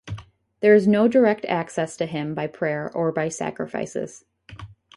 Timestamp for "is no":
0.73-1.07